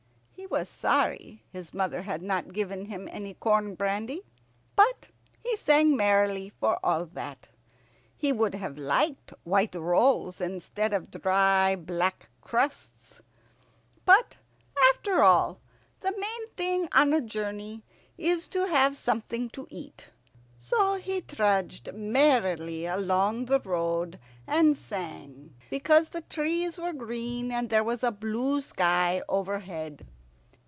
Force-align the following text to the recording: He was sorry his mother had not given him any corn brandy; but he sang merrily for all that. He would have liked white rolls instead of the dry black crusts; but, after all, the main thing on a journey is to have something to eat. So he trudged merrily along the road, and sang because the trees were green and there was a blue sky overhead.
He 0.33 0.47
was 0.57 0.67
sorry 0.67 1.45
his 1.49 1.73
mother 1.73 2.01
had 2.01 2.21
not 2.21 2.51
given 2.51 2.85
him 2.85 3.07
any 3.11 3.35
corn 3.35 3.73
brandy; 3.75 4.25
but 4.75 5.07
he 5.39 5.55
sang 5.55 5.95
merrily 5.95 6.49
for 6.59 6.77
all 6.83 7.05
that. 7.05 7.47
He 8.17 8.33
would 8.33 8.55
have 8.55 8.77
liked 8.77 9.33
white 9.45 9.75
rolls 9.75 10.41
instead 10.41 10.91
of 10.91 11.09
the 11.11 11.19
dry 11.19 11.77
black 11.77 12.27
crusts; 12.41 13.21
but, 14.03 14.35
after 14.91 15.23
all, 15.23 15.61
the 16.01 16.11
main 16.11 16.49
thing 16.57 16.89
on 16.91 17.13
a 17.13 17.21
journey 17.21 17.83
is 18.17 18.47
to 18.49 18.65
have 18.65 18.97
something 18.97 19.47
to 19.51 19.67
eat. 19.69 20.09
So 20.57 20.95
he 20.95 21.21
trudged 21.21 21.93
merrily 21.93 22.87
along 22.87 23.45
the 23.45 23.61
road, 23.61 24.19
and 24.47 24.75
sang 24.75 25.53
because 25.69 26.09
the 26.09 26.21
trees 26.21 26.77
were 26.77 26.93
green 26.93 27.53
and 27.53 27.69
there 27.69 27.85
was 27.85 28.03
a 28.03 28.11
blue 28.11 28.61
sky 28.61 29.21
overhead. 29.29 30.05